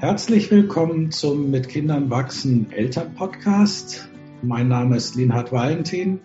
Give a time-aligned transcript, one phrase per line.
[0.00, 4.08] Herzlich willkommen zum Mit Kindern wachsen Eltern Podcast.
[4.42, 6.20] Mein Name ist Linhard Valentin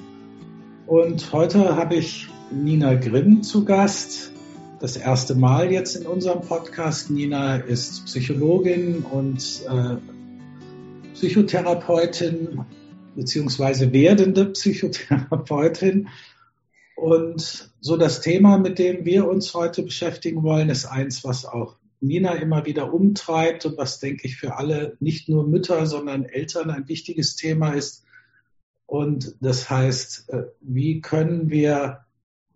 [0.86, 4.31] und heute habe ich Nina Grimm zu Gast.
[4.79, 7.10] Das erste Mal jetzt in unserem Podcast.
[7.10, 9.97] Nina ist Psychologin und äh,
[11.15, 12.65] Psychotherapeutin
[13.15, 16.09] beziehungsweise werdende Psychotherapeutin.
[16.95, 21.76] Und so das Thema, mit dem wir uns heute beschäftigen wollen, ist eins, was auch
[22.03, 26.70] Nina immer wieder umtreibt und was, denke ich, für alle, nicht nur Mütter, sondern Eltern
[26.70, 28.03] ein wichtiges Thema ist.
[28.85, 32.05] Und das heißt, äh, wie können wir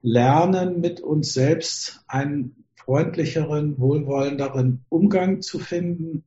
[0.02, 6.23] lernen, mit uns selbst einen freundlicheren, wohlwollenderen Umgang zu finden?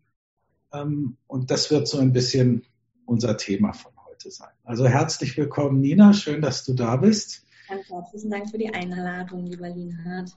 [0.72, 2.64] Ähm, und das wird so ein bisschen
[3.04, 4.50] unser Thema von heute sein.
[4.64, 6.14] Also herzlich willkommen, Nina.
[6.14, 7.44] Schön, dass du da bist.
[7.68, 10.36] Ganz herzlichen Dank für die Einladung, lieber Linhard.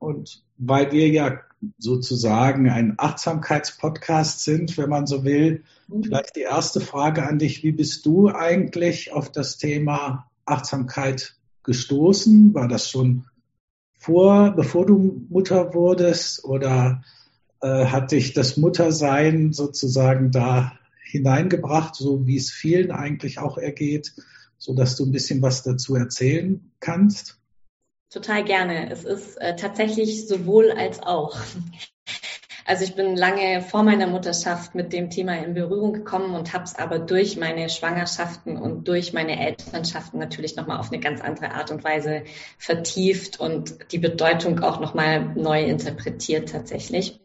[0.00, 1.40] Und weil wir ja
[1.78, 6.04] sozusagen ein Achtsamkeitspodcast sind, wenn man so will, mhm.
[6.04, 7.62] vielleicht die erste Frage an dich.
[7.62, 12.54] Wie bist du eigentlich auf das Thema Achtsamkeit gestoßen?
[12.54, 13.26] War das schon
[13.92, 17.02] vor, bevor du Mutter wurdest oder
[17.60, 20.72] äh, hat dich das Muttersein sozusagen da
[21.04, 24.14] hineingebracht, so wie es vielen eigentlich auch ergeht,
[24.56, 27.39] so dass du ein bisschen was dazu erzählen kannst?
[28.10, 28.90] Total gerne.
[28.90, 31.36] Es ist äh, tatsächlich sowohl als auch.
[32.66, 36.64] Also ich bin lange vor meiner Mutterschaft mit dem Thema in Berührung gekommen und habe
[36.64, 41.52] es aber durch meine Schwangerschaften und durch meine Elternschaften natürlich nochmal auf eine ganz andere
[41.52, 42.22] Art und Weise
[42.58, 47.18] vertieft und die Bedeutung auch nochmal neu interpretiert tatsächlich.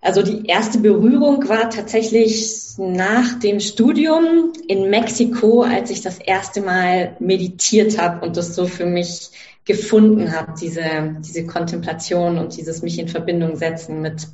[0.00, 6.60] Also die erste Berührung war tatsächlich nach dem Studium in Mexiko, als ich das erste
[6.60, 9.30] Mal meditiert habe und das so für mich
[9.64, 14.28] gefunden habe, diese, diese Kontemplation und dieses mich in Verbindung setzen mit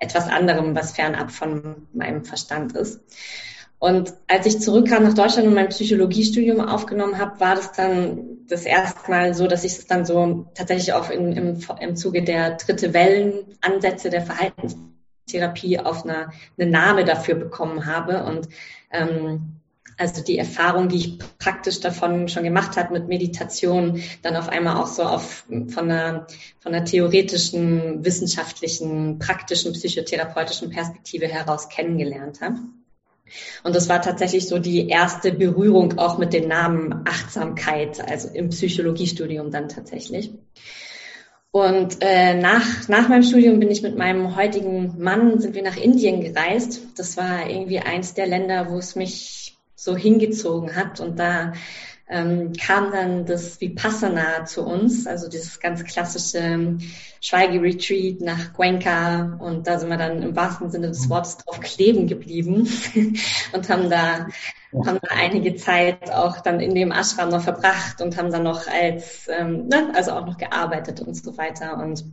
[0.00, 3.00] etwas anderem, was fernab von meinem Verstand ist.
[3.78, 8.64] Und als ich zurückkam nach Deutschland und mein Psychologiestudium aufgenommen habe, war das dann das
[8.64, 12.56] erste Mal so, dass ich es dann so tatsächlich auch in, im, im Zuge der
[12.56, 14.22] dritte Wellenansätze der
[15.30, 18.24] Verhaltenstherapie auf eine, eine Name dafür bekommen habe.
[18.24, 18.48] Und
[18.90, 19.56] ähm,
[19.96, 24.76] also die Erfahrung, die ich praktisch davon schon gemacht habe mit Meditation, dann auf einmal
[24.76, 26.26] auch so auf, von einer,
[26.60, 32.56] von einer theoretischen, wissenschaftlichen, praktischen, psychotherapeutischen Perspektive heraus kennengelernt habe.
[33.62, 38.48] Und das war tatsächlich so die erste Berührung auch mit dem Namen Achtsamkeit, also im
[38.48, 40.32] Psychologiestudium dann tatsächlich.
[41.52, 45.76] Und äh, nach, nach meinem Studium bin ich mit meinem heutigen Mann, sind wir nach
[45.76, 46.82] Indien gereist.
[46.96, 51.00] Das war irgendwie eins der Länder, wo es mich so hingezogen hat.
[51.00, 51.54] Und da
[52.10, 56.76] ähm, kam dann das Vipassana zu uns, also dieses ganz klassische
[57.20, 59.38] Schweigeretreat nach Cuenca.
[59.38, 62.68] Und da sind wir dann im wahrsten Sinne des Wortes drauf kleben geblieben
[63.52, 64.26] und haben da
[64.72, 68.68] haben da einige Zeit auch dann in dem Ashram noch verbracht und haben dann noch
[68.68, 71.78] als, ähm, ne, also auch noch gearbeitet und so weiter.
[71.78, 72.04] Und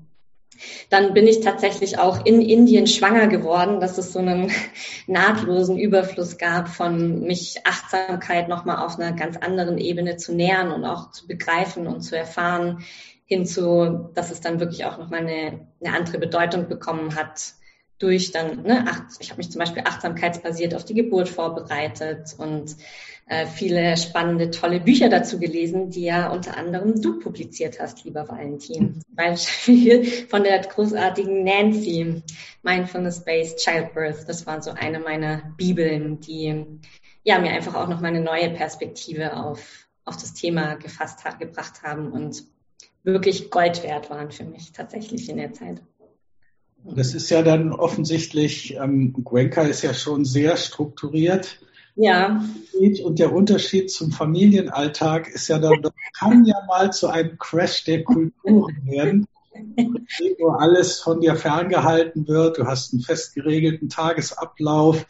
[0.89, 4.51] dann bin ich tatsächlich auch in Indien schwanger geworden, dass es so einen
[5.07, 10.85] nahtlosen Überfluss gab von mich Achtsamkeit nochmal auf einer ganz anderen Ebene zu nähern und
[10.85, 12.83] auch zu begreifen und zu erfahren,
[13.25, 17.53] hinzu, dass es dann wirklich auch nochmal eine, eine andere Bedeutung bekommen hat
[17.99, 18.85] durch dann, ne,
[19.19, 22.75] ich habe mich zum Beispiel achtsamkeitsbasiert auf die Geburt vorbereitet und
[23.27, 28.27] äh, viele spannende, tolle Bücher dazu gelesen, die ja unter anderem du publiziert hast, lieber
[28.27, 29.01] Valentin.
[29.09, 32.21] Beispiel von der großartigen Nancy,
[32.63, 34.27] Mindfulness-Based Childbirth.
[34.27, 36.65] Das war so eine meiner Bibeln, die
[37.23, 41.39] ja mir einfach auch noch mal eine neue Perspektive auf, auf das Thema gefasst hat,
[41.39, 42.45] gebracht haben und
[43.03, 45.81] wirklich Gold wert waren für mich tatsächlich in der Zeit.
[46.83, 51.59] Das ist ja dann offensichtlich, ähm, Cuenca ist ja schon sehr strukturiert.
[51.95, 52.43] Ja.
[53.03, 57.83] Und der Unterschied zum Familienalltag ist ja dann, das kann ja mal zu einem Crash
[57.85, 59.27] der Kulturen werden,
[60.37, 62.59] wo alles von dir ferngehalten wird.
[62.59, 65.05] Du hast einen fest geregelten Tagesablauf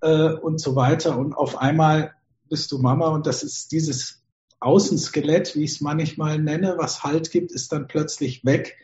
[0.00, 1.18] äh, und so weiter.
[1.18, 2.14] Und auf einmal
[2.48, 4.22] bist du Mama und das ist dieses
[4.60, 8.78] Außenskelett, wie ich es manchmal nenne, was Halt gibt, ist dann plötzlich weg.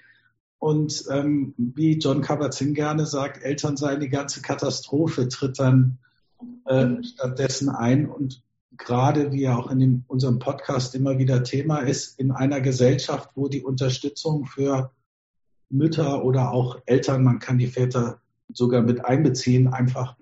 [0.60, 5.98] Und ähm, wie John Kabat-Zinn gerne sagt, Eltern seien die ganze Katastrophe, tritt dann
[6.66, 8.06] äh, stattdessen ein.
[8.06, 8.42] Und
[8.76, 13.30] gerade wie ja auch in dem, unserem Podcast immer wieder Thema ist, in einer Gesellschaft,
[13.36, 14.92] wo die Unterstützung für
[15.70, 18.20] Mütter oder auch Eltern, man kann die Väter
[18.52, 20.14] sogar mit einbeziehen, einfach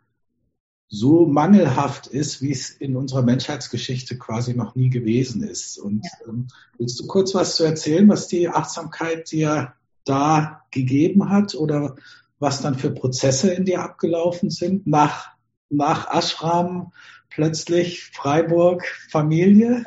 [0.88, 5.78] so mangelhaft ist, wie es in unserer Menschheitsgeschichte quasi noch nie gewesen ist.
[5.78, 6.46] Und ähm,
[6.78, 9.74] willst du kurz was zu erzählen, was die Achtsamkeit dir
[10.08, 11.96] da gegeben hat oder
[12.38, 15.32] was dann für Prozesse in dir abgelaufen sind nach,
[15.70, 16.92] nach Ashram,
[17.30, 19.84] plötzlich Freiburg, Familie?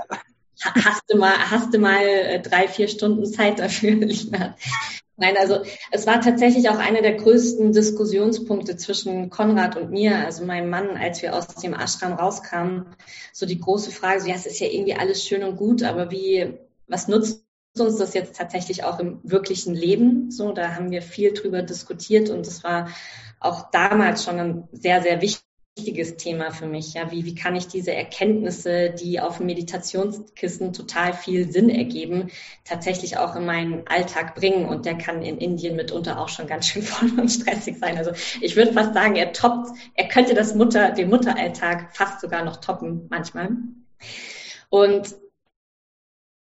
[0.61, 4.55] Hast du mal, hast du mal äh, drei, vier Stunden Zeit dafür, Lina?
[5.17, 5.59] Nein, also
[5.91, 10.97] es war tatsächlich auch einer der größten Diskussionspunkte zwischen Konrad und mir, also meinem Mann,
[10.97, 12.87] als wir aus dem Ashram rauskamen.
[13.31, 16.09] So die große Frage, so, ja, es ist ja irgendwie alles schön und gut, aber
[16.09, 16.55] wie,
[16.87, 17.40] was nutzt
[17.79, 20.31] uns das jetzt tatsächlich auch im wirklichen Leben?
[20.31, 22.89] So, da haben wir viel drüber diskutiert und es war
[23.39, 26.93] auch damals schon ein sehr, sehr wichtiges Thema für mich.
[26.93, 32.29] Ja, wie, wie kann ich diese Erkenntnisse, die auf Meditationskissen total viel Sinn ergeben,
[32.65, 34.65] tatsächlich auch in meinen Alltag bringen?
[34.65, 37.97] Und der kann in Indien mitunter auch schon ganz schön voll und stressig sein.
[37.97, 42.43] Also ich würde fast sagen, er toppt, er könnte das Mutter, den Mutteralltag fast sogar
[42.43, 43.49] noch toppen manchmal.
[44.69, 45.15] Und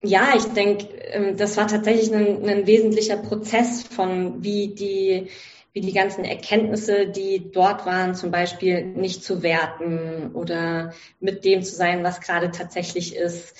[0.02, 5.28] ja, ich denke, ähm, das war tatsächlich ein, ein wesentlicher Prozess von wie die
[5.72, 11.62] wie die ganzen Erkenntnisse, die dort waren, zum Beispiel nicht zu werten oder mit dem
[11.62, 13.56] zu sein, was gerade tatsächlich ist,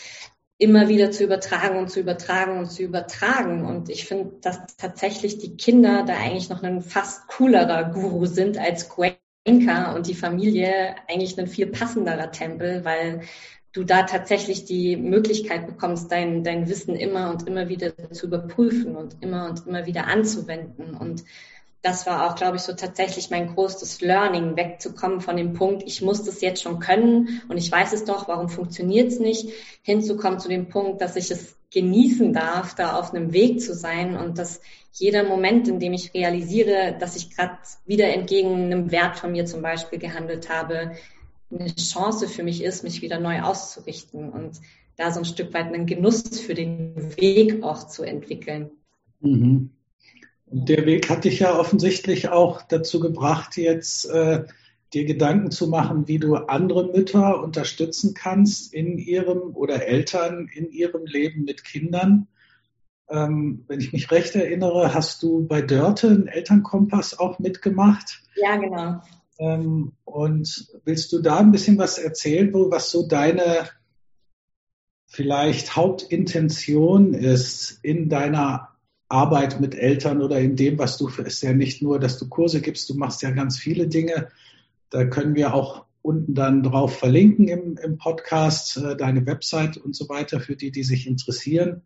[0.58, 3.64] immer wieder zu übertragen und zu übertragen und zu übertragen.
[3.64, 8.58] Und ich finde, dass tatsächlich die Kinder da eigentlich noch ein fast coolerer Guru sind
[8.58, 13.22] als Gwenka und die Familie eigentlich ein viel passenderer Tempel, weil
[13.72, 18.96] du da tatsächlich die Möglichkeit bekommst, dein, dein Wissen immer und immer wieder zu überprüfen
[18.96, 20.94] und immer und immer wieder anzuwenden.
[20.94, 21.24] Und
[21.80, 26.00] das war auch, glaube ich, so tatsächlich mein größtes Learning, wegzukommen von dem Punkt, ich
[26.00, 29.48] muss das jetzt schon können und ich weiß es doch, warum funktioniert es nicht,
[29.82, 34.16] hinzukommen zu dem Punkt, dass ich es genießen darf, da auf einem Weg zu sein
[34.16, 34.60] und dass
[34.92, 39.46] jeder Moment, in dem ich realisiere, dass ich gerade wieder entgegen einem Wert von mir
[39.46, 40.92] zum Beispiel gehandelt habe,
[41.52, 44.60] eine Chance für mich ist, mich wieder neu auszurichten und
[44.96, 48.70] da so ein Stück weit einen Genuss für den Weg auch zu entwickeln.
[49.20, 49.70] Mhm.
[50.46, 54.44] Der Weg hat dich ja offensichtlich auch dazu gebracht, jetzt äh,
[54.92, 60.70] dir Gedanken zu machen, wie du andere Mütter unterstützen kannst in ihrem oder Eltern in
[60.70, 62.28] ihrem Leben mit Kindern.
[63.08, 68.22] Ähm, wenn ich mich recht erinnere, hast du bei Dörte einen Elternkompass auch mitgemacht.
[68.36, 69.00] Ja, genau.
[69.42, 73.68] Ähm, und willst du da ein bisschen was erzählen, wo, was so deine
[75.06, 78.68] vielleicht Hauptintention ist in deiner
[79.08, 82.60] Arbeit mit Eltern oder in dem, was du, ist ja nicht nur, dass du Kurse
[82.60, 84.28] gibst, du machst ja ganz viele Dinge.
[84.90, 89.96] Da können wir auch unten dann drauf verlinken im, im Podcast, äh, deine Website und
[89.96, 91.82] so weiter, für die, die sich interessieren.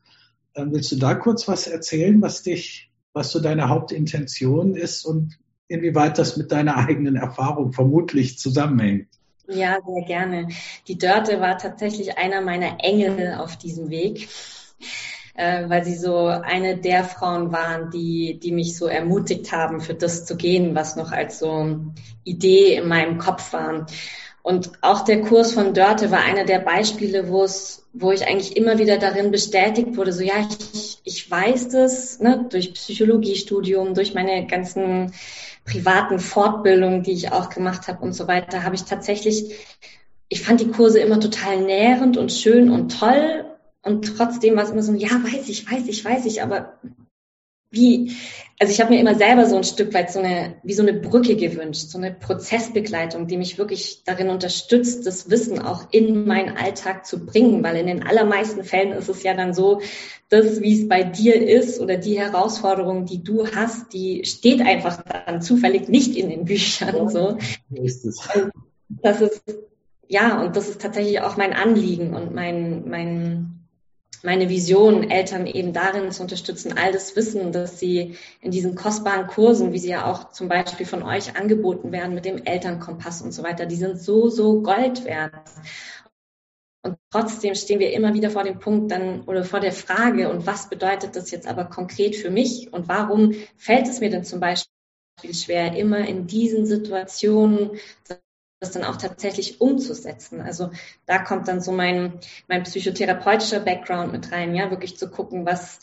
[0.53, 5.39] Dann willst du da kurz was erzählen, was dich, was so deine Hauptintention ist und
[5.69, 9.09] inwieweit das mit deiner eigenen Erfahrung vermutlich zusammenhängt?
[9.49, 10.49] Ja, sehr gerne.
[10.89, 14.29] Die Dörte war tatsächlich einer meiner Engel auf diesem Weg
[15.37, 19.95] äh, weil sie so eine der Frauen waren, die, die mich so ermutigt haben, für
[19.95, 21.79] das zu gehen, was noch als so
[22.25, 23.87] Idee in meinem Kopf war.
[24.43, 28.57] Und auch der Kurs von Dörte war einer der Beispiele, wo es, wo ich eigentlich
[28.57, 30.35] immer wieder darin bestätigt wurde, so ja,
[30.73, 35.13] ich, ich weiß das, ne, durch Psychologiestudium, durch meine ganzen
[35.67, 39.55] privaten Fortbildungen, die ich auch gemacht habe und so weiter, habe ich tatsächlich,
[40.29, 43.45] ich fand die Kurse immer total nährend und schön und toll.
[43.83, 46.79] Und trotzdem war es immer so, ja, weiß ich, weiß ich, weiß ich, aber
[47.71, 48.13] wie,
[48.59, 50.95] also ich habe mir immer selber so ein Stück weit so eine, wie so eine
[50.95, 56.57] Brücke gewünscht, so eine Prozessbegleitung, die mich wirklich darin unterstützt, das Wissen auch in meinen
[56.57, 59.81] Alltag zu bringen, weil in den allermeisten Fällen ist es ja dann so,
[60.29, 65.03] das, wie es bei dir ist oder die Herausforderung, die du hast, die steht einfach
[65.03, 67.39] dann zufällig nicht in den Büchern, so.
[68.89, 69.43] Das ist,
[70.09, 73.56] ja, und das ist tatsächlich auch mein Anliegen und mein, mein,
[74.27, 79.29] meine Vision, Eltern eben darin zu unterstützen, all das Wissen, das sie in diesen kostbaren
[79.29, 83.31] Kursen, wie sie ja auch zum Beispiel von euch angeboten werden mit dem Elternkompass und
[83.31, 85.33] so weiter, die sind so, so Gold wert.
[86.83, 90.45] Und trotzdem stehen wir immer wieder vor dem Punkt dann oder vor der Frage, und
[90.45, 92.73] was bedeutet das jetzt aber konkret für mich?
[92.73, 94.67] Und warum fällt es mir denn zum Beispiel
[95.35, 97.79] schwer, immer in diesen Situationen
[98.61, 100.41] das dann auch tatsächlich umzusetzen.
[100.41, 100.71] Also
[101.05, 105.81] da kommt dann so mein, mein psychotherapeutischer Background mit rein, ja, wirklich zu gucken, was,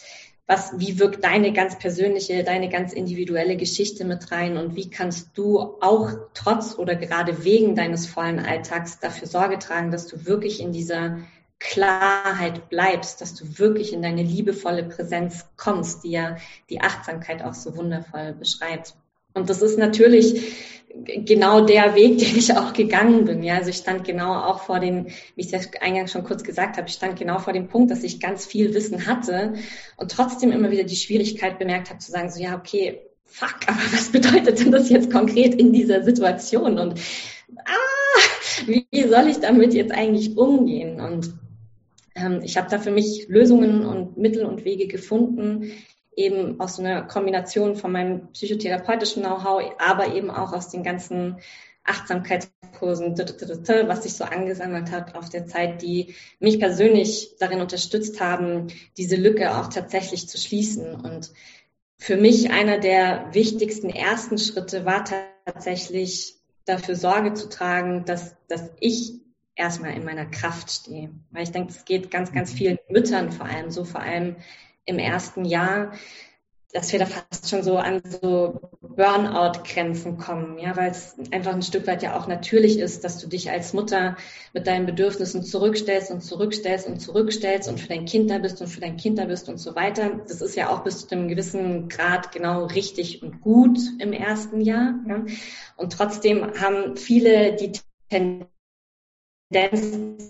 [0.48, 5.38] was, wie wirkt deine ganz persönliche, deine ganz individuelle Geschichte mit rein und wie kannst
[5.38, 10.60] du auch trotz oder gerade wegen deines vollen Alltags dafür Sorge tragen, dass du wirklich
[10.60, 11.20] in dieser
[11.60, 16.38] Klarheit bleibst, dass du wirklich in deine liebevolle Präsenz kommst, die ja
[16.70, 18.96] die Achtsamkeit auch so wundervoll beschreibt.
[19.34, 23.43] Und das ist natürlich genau der Weg, den ich auch gegangen bin.
[23.43, 26.77] Ja, also ich stand genau auch vor dem, wie ich ja eingangs schon kurz gesagt
[26.77, 29.53] habe, ich stand genau vor dem Punkt, dass ich ganz viel Wissen hatte
[29.97, 33.81] und trotzdem immer wieder die Schwierigkeit bemerkt habe zu sagen, so ja, okay, fuck, aber
[33.91, 36.77] was bedeutet denn das jetzt konkret in dieser Situation?
[36.77, 37.00] Und
[37.65, 41.00] ah, wie soll ich damit jetzt eigentlich umgehen?
[41.01, 41.33] Und
[42.15, 45.71] ähm, ich habe da für mich Lösungen und Mittel und Wege gefunden,
[46.15, 51.38] eben aus so einer Kombination von meinem psychotherapeutischen Know-how, aber eben auch aus den ganzen
[51.84, 58.67] Achtsamkeitskursen, was sich so angesammelt hat auf der Zeit, die mich persönlich darin unterstützt haben,
[58.98, 60.96] diese Lücke auch tatsächlich zu schließen.
[60.96, 61.32] Und
[61.98, 65.03] für mich einer der wichtigsten ersten Schritte war
[65.46, 69.13] tatsächlich dafür Sorge zu tragen, dass, dass ich
[69.55, 71.10] erstmal in meiner Kraft stehe.
[71.32, 72.58] Weil ich denke, es geht ganz, ganz mhm.
[72.58, 74.38] vielen Müttern vor allem so, vor allem
[74.85, 75.93] im ersten Jahr,
[76.73, 81.61] dass wir da fast schon so an so Burnout-Grenzen kommen, ja, weil es einfach ein
[81.61, 84.17] Stück weit ja auch natürlich ist, dass du dich als Mutter
[84.53, 88.67] mit deinen Bedürfnissen zurückstellst und zurückstellst und zurückstellst und für dein Kind da bist und
[88.67, 90.19] für dein Kind da bist und so weiter.
[90.27, 94.59] Das ist ja auch bis zu einem gewissen Grad genau richtig und gut im ersten
[94.59, 94.95] Jahr.
[95.07, 95.25] Ja.
[95.77, 97.73] Und trotzdem haben viele die
[98.09, 98.49] Tendenz,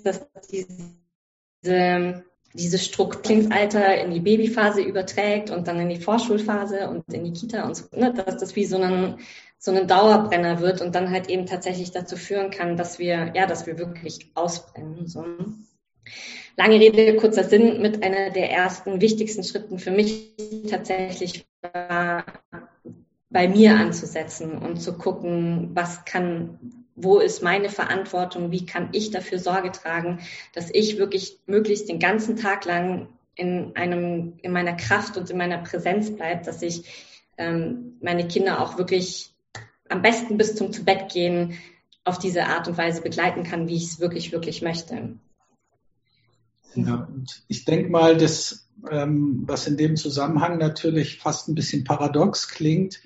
[0.04, 7.24] dass diese dieses Strukturalter in die Babyphase überträgt und dann in die Vorschulphase und in
[7.24, 9.18] die Kita und so, ne, dass das wie so ein,
[9.58, 13.48] so ein Dauerbrenner wird und dann halt eben tatsächlich dazu führen kann, dass wir, ja,
[13.48, 15.08] dass wir wirklich ausbrennen.
[15.08, 15.26] So.
[16.56, 20.36] Lange Rede, kurzer Sinn, mit einer der ersten wichtigsten Schritten für mich
[20.70, 22.24] tatsächlich war,
[23.32, 29.12] bei mir anzusetzen und zu gucken, was kann wo ist meine Verantwortung, wie kann ich
[29.12, 30.20] dafür Sorge tragen,
[30.54, 35.38] dass ich wirklich möglichst den ganzen Tag lang in einem, in meiner Kraft und in
[35.38, 36.84] meiner Präsenz bleibe, dass ich
[37.38, 39.32] ähm, meine Kinder auch wirklich
[39.90, 41.58] am besten bis zum zu Bett gehen
[42.04, 45.18] auf diese Art und Weise begleiten kann, wie ich es wirklich, wirklich möchte.
[46.76, 47.08] Ja,
[47.48, 53.02] ich denke mal, dass ähm, was in dem Zusammenhang natürlich fast ein bisschen paradox klingt,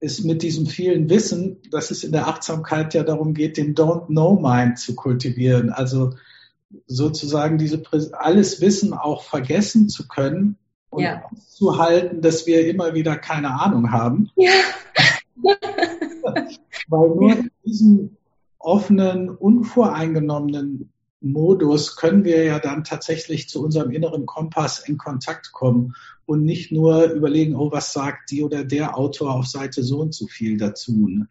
[0.00, 4.06] ist mit diesem vielen Wissen, dass es in der Achtsamkeit ja darum geht, den Don't
[4.06, 5.70] Know Mind zu kultivieren.
[5.70, 6.14] Also
[6.86, 10.58] sozusagen diese alles Wissen auch vergessen zu können
[10.90, 11.22] und ja.
[11.48, 14.30] zu halten, dass wir immer wieder keine Ahnung haben.
[14.36, 14.52] Ja.
[16.88, 18.16] Weil nur in diesem
[18.58, 25.94] offenen, unvoreingenommenen Modus können wir ja dann tatsächlich zu unserem inneren Kompass in Kontakt kommen
[26.26, 30.14] und nicht nur überlegen, oh, was sagt die oder der Autor auf Seite so und
[30.14, 31.08] so viel dazu.
[31.08, 31.28] Ne?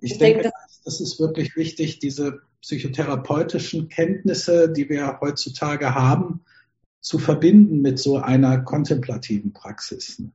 [0.00, 6.44] ich, ich denke, denke das ist wirklich wichtig, diese psychotherapeutischen Kenntnisse, die wir heutzutage haben,
[7.00, 10.18] zu verbinden mit so einer kontemplativen Praxis.
[10.20, 10.32] Ne?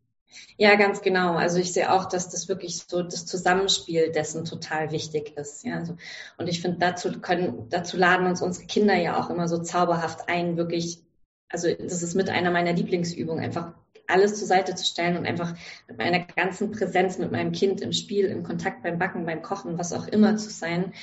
[0.58, 1.36] Ja, ganz genau.
[1.36, 5.64] Also ich sehe auch, dass das wirklich so das Zusammenspiel dessen total wichtig ist.
[5.64, 5.96] Ja, also,
[6.38, 10.30] und ich finde, dazu können, dazu laden uns unsere Kinder ja auch immer so zauberhaft
[10.30, 11.04] ein, wirklich,
[11.50, 13.74] also das ist mit einer meiner Lieblingsübungen, einfach
[14.08, 15.54] alles zur Seite zu stellen und einfach
[15.88, 19.78] mit meiner ganzen Präsenz mit meinem Kind im Spiel, im Kontakt beim Backen, beim Kochen,
[19.78, 20.94] was auch immer zu sein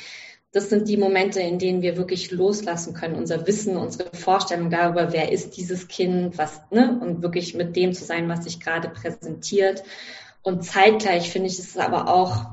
[0.54, 5.12] das sind die Momente, in denen wir wirklich loslassen können, unser Wissen, unsere Vorstellung darüber,
[5.12, 8.88] wer ist dieses Kind, was, ne, und wirklich mit dem zu sein, was sich gerade
[8.88, 9.82] präsentiert.
[10.42, 12.46] Und zeitgleich finde ich es aber auch,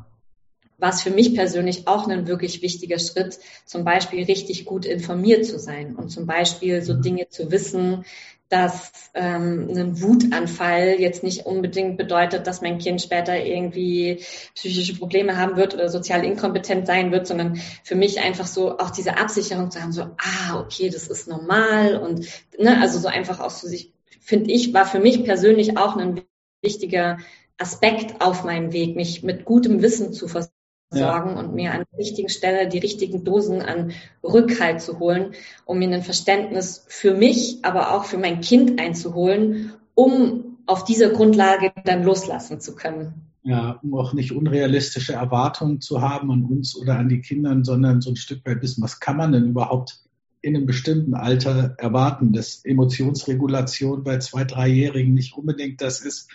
[0.79, 5.59] was für mich persönlich auch ein wirklich wichtiger Schritt, zum Beispiel richtig gut informiert zu
[5.59, 8.03] sein und zum Beispiel so Dinge zu wissen,
[8.51, 14.23] dass ähm, ein Wutanfall jetzt nicht unbedingt bedeutet, dass mein Kind später irgendwie
[14.55, 18.89] psychische Probleme haben wird oder sozial inkompetent sein wird, sondern für mich einfach so auch
[18.89, 22.27] diese Absicherung zu haben, so, ah, okay, das ist normal und
[22.59, 26.21] ne, also so einfach auch so sich, finde ich, war für mich persönlich auch ein
[26.61, 27.19] wichtiger
[27.57, 30.60] Aspekt auf meinem Weg, mich mit gutem Wissen zu versorgen
[30.91, 31.39] sorgen ja.
[31.39, 33.93] und mir an der richtigen Stelle die richtigen Dosen an
[34.23, 35.31] Rückhalt zu holen,
[35.65, 41.09] um mir ein Verständnis für mich, aber auch für mein Kind einzuholen, um auf dieser
[41.09, 43.13] Grundlage dann loslassen zu können.
[43.43, 48.01] Ja, um auch nicht unrealistische Erwartungen zu haben an uns oder an die Kinder, sondern
[48.01, 49.99] so ein Stück weit wissen, was kann man denn überhaupt
[50.41, 56.29] in einem bestimmten Alter erwarten, dass Emotionsregulation bei zwei, dreijährigen nicht unbedingt das ist,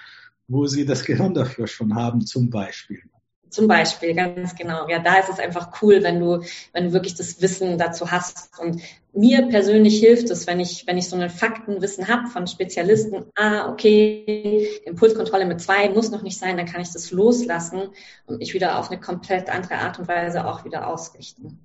[0.48, 3.02] wo sie das Gehirn dafür schon haben, zum Beispiel.
[3.48, 4.88] Zum Beispiel, ganz genau.
[4.88, 8.50] Ja, da ist es einfach cool, wenn du, wenn du wirklich das Wissen dazu hast.
[8.58, 13.26] Und mir persönlich hilft es, wenn ich, wenn ich so ein Faktenwissen habe von Spezialisten,
[13.36, 17.88] ah, okay, Impulskontrolle mit zwei muss noch nicht sein, dann kann ich das loslassen
[18.26, 21.60] und mich wieder auf eine komplett andere Art und Weise auch wieder ausrichten.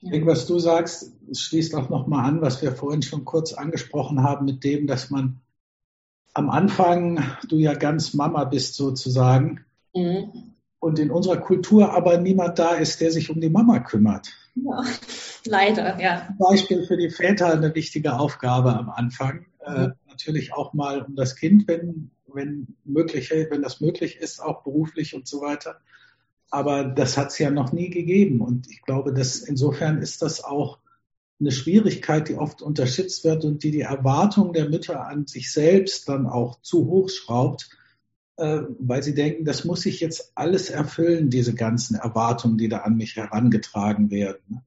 [0.00, 4.22] Ich denke, was du sagst, schließt auch nochmal an, was wir vorhin schon kurz angesprochen
[4.22, 5.40] haben, mit dem, dass man
[6.34, 12.58] am Anfang, du ja ganz Mama bist sozusagen, mhm und in unserer Kultur aber niemand
[12.58, 14.28] da ist, der sich um die Mama kümmert.
[14.54, 14.84] Ja,
[15.44, 16.26] leider, ja.
[16.26, 19.46] Zum Beispiel für die Väter eine wichtige Aufgabe am Anfang.
[19.64, 19.76] Äh, mhm.
[19.76, 24.62] Äh, natürlich auch mal um das Kind, wenn wenn möglich, wenn das möglich ist, auch
[24.62, 25.80] beruflich und so weiter.
[26.50, 28.40] Aber das hat es ja noch nie gegeben.
[28.40, 30.78] Und ich glaube, dass insofern ist das auch
[31.40, 36.08] eine Schwierigkeit, die oft unterschätzt wird und die die Erwartungen der Mütter an sich selbst
[36.08, 37.70] dann auch zu hoch schraubt,
[38.38, 42.96] weil sie denken, das muss ich jetzt alles erfüllen, diese ganzen Erwartungen, die da an
[42.96, 44.60] mich herangetragen werden,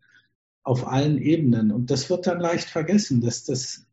[0.63, 1.71] auf allen Ebenen.
[1.71, 3.85] Und das wird dann leicht vergessen, dass das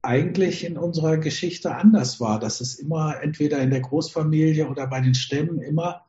[0.00, 5.00] eigentlich in unserer Geschichte anders war, dass es immer entweder in der Großfamilie oder bei
[5.00, 6.06] den Stämmen immer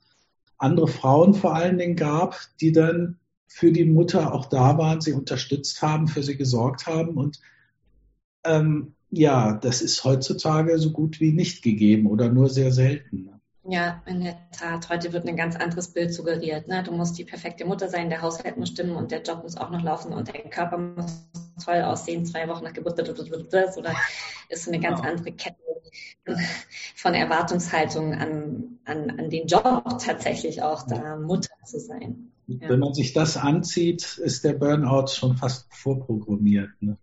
[0.58, 5.14] andere Frauen vor allen Dingen gab, die dann für die Mutter auch da waren, sie
[5.14, 7.18] unterstützt haben, für sie gesorgt haben.
[7.18, 7.40] Und
[8.46, 13.30] ähm, ja, das ist heutzutage so gut wie nicht gegeben oder nur sehr selten.
[13.64, 14.90] Ja, in der Tat.
[14.90, 16.68] Heute wird ein ganz anderes Bild suggeriert.
[16.68, 16.82] Ne?
[16.82, 19.70] Du musst die perfekte Mutter sein, der Haushalt muss stimmen und der Job muss auch
[19.70, 21.28] noch laufen und dein Körper muss
[21.64, 23.96] toll aussehen, zwei Wochen nach Geburt oder
[24.50, 25.12] ist eine ganz genau.
[25.12, 25.58] andere Kette
[26.96, 32.32] von Erwartungshaltung an, an, an den Job tatsächlich auch da Mutter zu sein.
[32.48, 32.70] Ja.
[32.70, 36.70] Wenn man sich das anzieht, ist der Burnout schon fast vorprogrammiert.
[36.80, 36.98] Ne?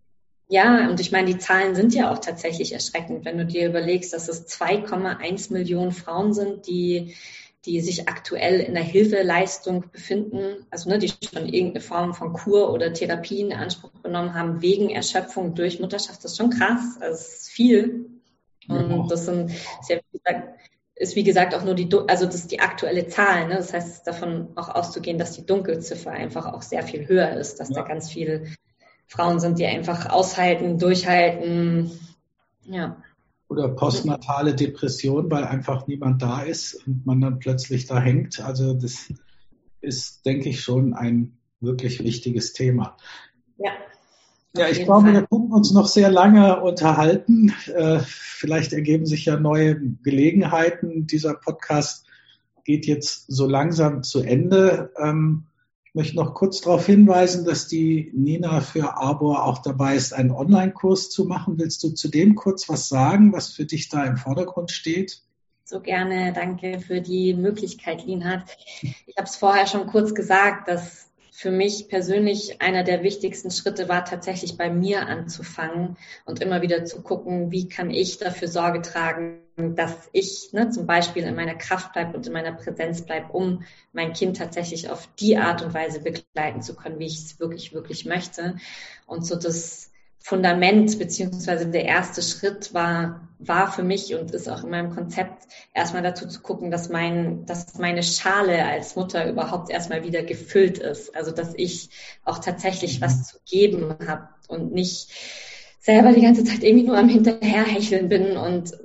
[0.48, 4.12] Ja, und ich meine, die Zahlen sind ja auch tatsächlich erschreckend, wenn du dir überlegst,
[4.12, 7.16] dass es 2,1 Millionen Frauen sind, die,
[7.64, 12.72] die sich aktuell in der Hilfeleistung befinden, also ne, die schon irgendeine Form von Kur
[12.72, 16.22] oder Therapie in Anspruch genommen haben wegen Erschöpfung durch Mutterschaft.
[16.22, 18.06] Das ist schon krass, das ist viel.
[18.68, 20.60] Und das sind, ist, ja, wie gesagt,
[20.94, 23.48] ist wie gesagt auch nur die, also das ist die aktuelle Zahl.
[23.48, 23.56] Ne?
[23.56, 27.68] Das heißt, davon auch auszugehen, dass die Dunkelziffer einfach auch sehr viel höher ist, dass
[27.70, 27.76] ja.
[27.76, 28.46] da ganz viele
[29.06, 31.90] Frauen sind, die einfach aushalten, durchhalten.
[32.64, 32.96] Ja.
[33.48, 38.40] Oder postnatale Depression, weil einfach niemand da ist und man dann plötzlich da hängt.
[38.40, 39.12] Also das
[39.80, 42.96] ist, denke ich, schon ein wirklich wichtiges Thema.
[43.56, 43.70] Ja.
[44.56, 47.52] Ja, ich glaube, wir können uns noch sehr lange unterhalten.
[47.66, 51.06] Äh, vielleicht ergeben sich ja neue Gelegenheiten.
[51.06, 52.06] Dieser Podcast
[52.64, 54.90] geht jetzt so langsam zu Ende.
[55.96, 60.30] Ich möchte noch kurz darauf hinweisen, dass die Nina für Arbor auch dabei ist, einen
[60.30, 61.58] Online-Kurs zu machen.
[61.58, 65.22] Willst du zu dem kurz was sagen, was für dich da im Vordergrund steht?
[65.64, 66.34] So gerne.
[66.34, 68.42] Danke für die Möglichkeit, Linhard.
[68.82, 73.88] Ich habe es vorher schon kurz gesagt, dass für mich persönlich einer der wichtigsten Schritte
[73.88, 78.82] war tatsächlich bei mir anzufangen und immer wieder zu gucken, wie kann ich dafür Sorge
[78.82, 83.32] tragen, dass ich ne, zum Beispiel in meiner Kraft bleibe und in meiner Präsenz bleibe,
[83.32, 87.40] um mein Kind tatsächlich auf die Art und Weise begleiten zu können, wie ich es
[87.40, 88.56] wirklich, wirklich möchte.
[89.06, 94.64] Und so das Fundament beziehungsweise der erste Schritt war, war für mich und ist auch
[94.64, 99.70] in meinem Konzept erstmal dazu zu gucken, dass mein, dass meine Schale als Mutter überhaupt
[99.70, 101.14] erstmal wieder gefüllt ist.
[101.14, 101.90] Also dass ich
[102.24, 105.12] auch tatsächlich was zu geben habe und nicht
[105.78, 108.76] selber die ganze Zeit irgendwie nur am Hinterherhecheln bin und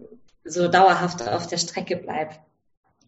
[0.44, 2.40] so dauerhaft auf der Strecke bleib.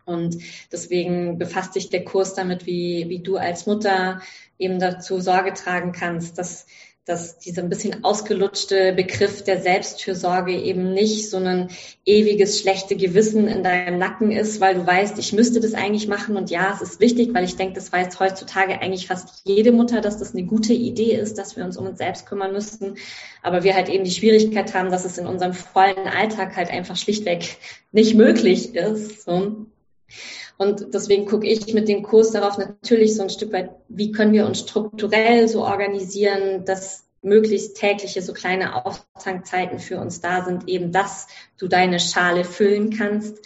[0.05, 0.37] Und
[0.71, 4.21] deswegen befasst sich der Kurs damit, wie, wie du als Mutter
[4.59, 6.65] eben dazu Sorge tragen kannst, dass
[7.05, 11.69] dass dieser ein bisschen ausgelutschte Begriff der Selbstfürsorge eben nicht so ein
[12.05, 16.37] ewiges schlechte Gewissen in deinem Nacken ist, weil du weißt, ich müsste das eigentlich machen
[16.37, 19.99] und ja, es ist wichtig, weil ich denke, das weiß heutzutage eigentlich fast jede Mutter,
[19.99, 22.95] dass das eine gute Idee ist, dass wir uns um uns selbst kümmern müssten,
[23.41, 26.95] aber wir halt eben die Schwierigkeit haben, dass es in unserem vollen Alltag halt einfach
[26.95, 27.57] schlichtweg
[27.91, 29.23] nicht möglich ist.
[29.25, 29.65] So.
[30.57, 34.33] Und deswegen gucke ich mit dem Kurs darauf natürlich so ein Stück weit, wie können
[34.33, 40.67] wir uns strukturell so organisieren, dass möglichst tägliche so kleine Auftankzeiten für uns da sind,
[40.67, 43.39] eben dass du deine Schale füllen kannst.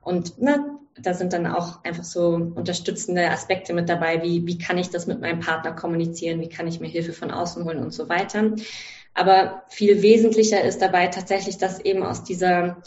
[0.00, 4.78] Und na, da sind dann auch einfach so unterstützende Aspekte mit dabei, wie, wie kann
[4.78, 7.92] ich das mit meinem Partner kommunizieren, wie kann ich mir Hilfe von außen holen und
[7.92, 8.52] so weiter.
[9.12, 12.82] Aber viel wesentlicher ist dabei tatsächlich, dass eben aus dieser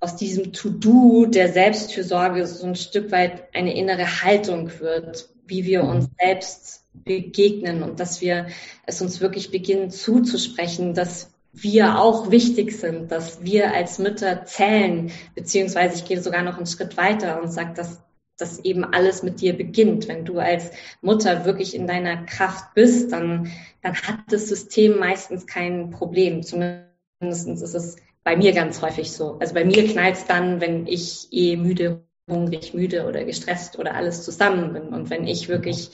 [0.00, 5.84] aus diesem To-Do der Selbstfürsorge so ein Stück weit eine innere Haltung wird, wie wir
[5.84, 8.48] uns selbst begegnen und dass wir
[8.86, 15.10] es uns wirklich beginnen zuzusprechen, dass wir auch wichtig sind, dass wir als Mütter zählen,
[15.34, 18.00] beziehungsweise ich gehe sogar noch einen Schritt weiter und sage, dass
[18.36, 20.06] das eben alles mit dir beginnt.
[20.06, 23.50] Wenn du als Mutter wirklich in deiner Kraft bist, dann,
[23.82, 26.42] dann hat das System meistens kein Problem.
[26.44, 26.86] Zumindest
[27.20, 27.96] ist es
[28.28, 29.38] bei mir ganz häufig so.
[29.40, 33.94] Also bei mir knallt es dann, wenn ich eh müde, hungrig, müde oder gestresst oder
[33.94, 34.88] alles zusammen bin.
[34.88, 35.92] Und wenn ich wirklich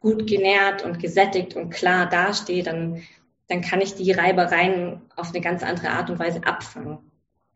[0.00, 3.02] gut genährt und gesättigt und klar dastehe, dann,
[3.48, 7.00] dann kann ich die Reibereien auf eine ganz andere Art und Weise abfangen.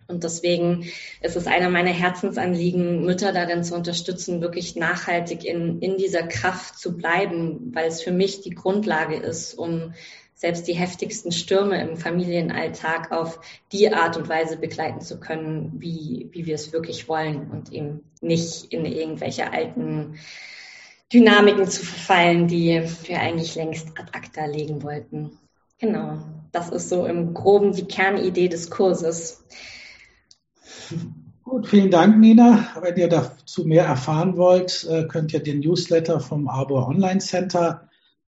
[0.08, 0.84] Und deswegen
[1.22, 6.78] ist es einer meiner Herzensanliegen, Mütter darin zu unterstützen, wirklich nachhaltig in, in dieser Kraft
[6.78, 9.94] zu bleiben, weil es für mich die Grundlage ist, um
[10.40, 13.40] selbst die heftigsten Stürme im Familienalltag auf
[13.72, 18.04] die Art und Weise begleiten zu können, wie, wie wir es wirklich wollen und eben
[18.22, 20.14] nicht in irgendwelche alten
[21.12, 25.38] Dynamiken zu verfallen, die wir eigentlich längst ad acta legen wollten.
[25.78, 26.20] Genau,
[26.52, 29.44] das ist so im groben die Kernidee des Kurses.
[31.44, 32.66] Gut, vielen Dank, Nina.
[32.80, 37.89] Wenn ihr dazu mehr erfahren wollt, äh, könnt ihr den Newsletter vom Arbor Online Center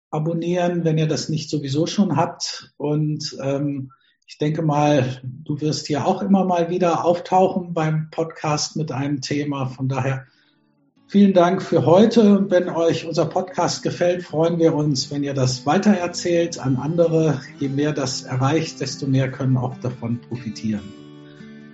[0.09, 2.73] abonnieren, wenn ihr das nicht sowieso schon habt.
[2.77, 3.91] Und ähm,
[4.25, 9.21] ich denke mal, du wirst hier auch immer mal wieder auftauchen beim Podcast mit einem
[9.21, 9.67] Thema.
[9.67, 10.25] Von daher
[11.07, 12.49] vielen Dank für heute.
[12.49, 17.41] Wenn euch unser Podcast gefällt, freuen wir uns, wenn ihr das weitererzählt an andere.
[17.59, 20.81] Je mehr das erreicht, desto mehr können auch davon profitieren.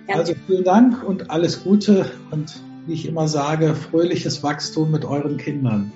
[0.08, 0.16] Ja.
[0.16, 5.38] Also vielen Dank und alles Gute und wie ich immer sage, fröhliches Wachstum mit euren
[5.38, 5.92] Kindern.